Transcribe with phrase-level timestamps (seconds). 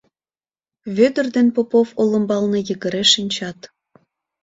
[0.95, 3.59] Вӧдыр ден Попов олымбалне йыгыре шинчат.